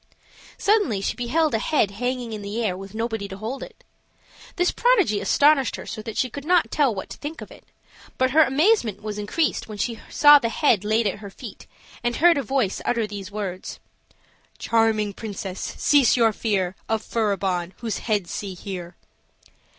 Suddenly 0.57 0.99
she 1.01 1.15
beheld 1.15 1.53
a 1.53 1.59
head 1.59 1.91
hanging 1.91 2.33
in 2.33 2.41
the 2.41 2.65
air, 2.65 2.75
with 2.75 2.95
nobody 2.95 3.27
to 3.27 3.37
hold 3.37 3.61
it. 3.61 3.83
This 4.55 4.71
prodigy 4.71 5.19
astonished 5.21 5.75
her 5.75 5.85
so 5.85 6.01
that 6.01 6.17
she 6.17 6.27
could 6.27 6.43
not 6.43 6.71
tell 6.71 6.95
what 6.95 7.07
to 7.11 7.17
think 7.17 7.39
of 7.39 7.51
it; 7.51 7.65
but 8.17 8.31
her 8.31 8.41
amazement 8.41 9.03
was 9.03 9.19
increased 9.19 9.67
when 9.67 9.77
she 9.77 9.99
saw 10.09 10.39
the 10.39 10.49
head 10.49 10.83
laid 10.83 11.05
at 11.05 11.19
her 11.19 11.29
feet, 11.29 11.67
and 12.03 12.15
heard 12.15 12.39
a 12.39 12.41
voice 12.41 12.81
utter 12.83 13.05
these 13.05 13.31
words: 13.31 13.79
"Charming 14.57 15.13
Princess, 15.13 15.59
cease 15.77 16.17
your 16.17 16.33
fear 16.33 16.75
Of 16.89 17.03
Furibon; 17.03 17.73
whose 17.81 17.99
head 17.99 18.25
see 18.27 18.55
here." 18.55 18.95